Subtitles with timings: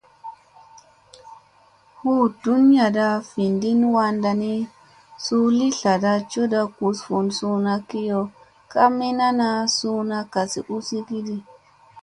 [1.99, 2.11] Hu
[2.41, 4.05] ɗuniyaɗa vinɗin wa
[4.41, 4.59] nii,
[5.23, 8.21] suu li tlaɗi cooɗa gus vun suuna kiyo
[8.71, 11.37] ka min ana suuna gasi usi kiyo di.